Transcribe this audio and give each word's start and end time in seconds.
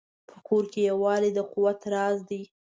په 0.29 0.37
کور 0.47 0.63
کې 0.71 0.81
یووالی 0.89 1.29
د 1.33 1.39
قوت 1.51 1.79
راز 1.93 2.17
دی. 2.29 2.41